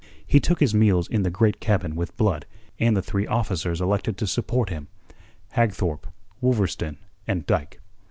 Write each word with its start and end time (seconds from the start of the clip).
He 0.25 0.39
took 0.39 0.59
his 0.61 0.73
meals 0.73 1.07
in 1.07 1.21
the 1.21 1.29
great 1.29 1.59
cabin 1.59 1.95
with 1.95 2.17
Blood 2.17 2.47
and 2.79 2.97
the 2.97 3.03
three 3.03 3.27
officers 3.27 3.79
elected 3.79 4.17
to 4.17 4.25
support 4.25 4.69
him: 4.69 4.87
Hagthorpe, 5.49 6.07
Wolverstone, 6.41 6.97
and 7.27 7.45
Dyke. 7.45 7.79